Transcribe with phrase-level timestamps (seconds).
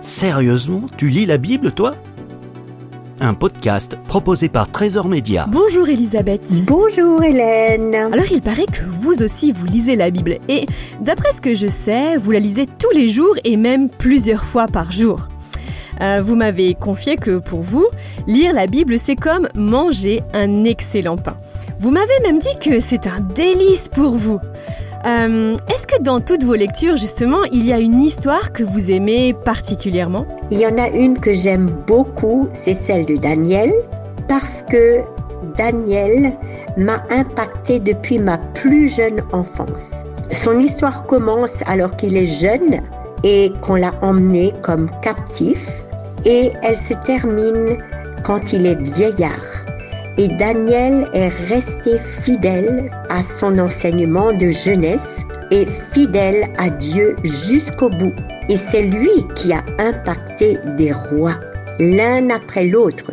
[0.00, 1.94] Sérieusement, tu lis la Bible, toi?
[3.20, 5.44] Un podcast proposé par Trésor Média.
[5.46, 6.64] Bonjour Elisabeth.
[6.64, 7.94] Bonjour Hélène.
[7.94, 10.64] Alors il paraît que vous aussi vous lisez la Bible et
[11.02, 14.68] d'après ce que je sais, vous la lisez tous les jours et même plusieurs fois
[14.68, 15.28] par jour.
[16.00, 17.86] Euh, vous m'avez confié que pour vous,
[18.26, 21.36] lire la Bible c'est comme manger un excellent pain.
[21.78, 24.40] Vous m'avez même dit que c'est un délice pour vous.
[25.06, 28.90] Euh, Est-ce que dans toutes vos lectures, justement, il y a une histoire que vous
[28.90, 30.26] aimez particulièrement?
[30.50, 33.72] Il y en a une que j'aime beaucoup, c'est celle de Daniel,
[34.28, 35.00] parce que
[35.56, 36.32] Daniel
[36.76, 39.92] m'a impacté depuis ma plus jeune enfance.
[40.30, 42.82] Son histoire commence alors qu'il est jeune
[43.24, 45.84] et qu'on l'a emmené comme captif,
[46.26, 47.78] et elle se termine
[48.22, 49.59] quand il est vieillard.
[50.20, 57.88] Et Daniel est resté fidèle à son enseignement de jeunesse et fidèle à Dieu jusqu'au
[57.88, 58.12] bout.
[58.50, 61.40] Et c'est lui qui a impacté des rois,
[61.78, 63.12] l'un après l'autre,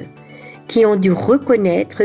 [0.68, 2.04] qui ont dû reconnaître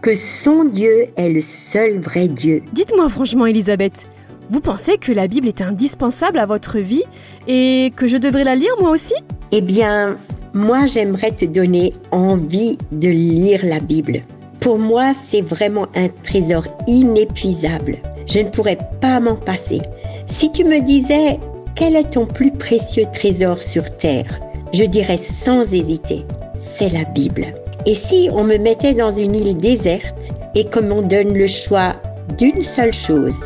[0.00, 2.62] que son Dieu est le seul vrai Dieu.
[2.72, 4.06] Dites-moi franchement, Elisabeth,
[4.46, 7.02] vous pensez que la Bible est indispensable à votre vie
[7.48, 9.14] et que je devrais la lire moi aussi?
[9.50, 10.18] Eh bien,
[10.54, 14.22] moi j'aimerais te donner envie de lire la Bible.
[14.66, 17.98] Pour moi, c'est vraiment un trésor inépuisable.
[18.26, 19.80] Je ne pourrais pas m'en passer.
[20.26, 21.38] Si tu me disais
[21.76, 24.40] quel est ton plus précieux trésor sur Terre,
[24.74, 27.54] je dirais sans hésiter, c'est la Bible.
[27.86, 31.94] Et si on me mettait dans une île déserte et qu'on m'en donne le choix
[32.36, 33.38] d'une seule chose,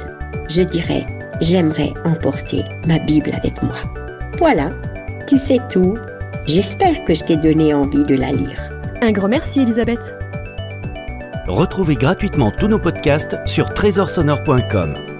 [0.48, 1.04] je dirais,
[1.42, 3.76] j'aimerais emporter ma Bible avec moi.
[4.38, 4.70] Voilà,
[5.28, 5.98] tu sais tout.
[6.46, 8.72] J'espère que je t'ai donné envie de la lire.
[9.02, 10.14] Un grand merci, Elisabeth.
[11.48, 15.19] Retrouvez gratuitement tous nos podcasts sur trésorsonore.com.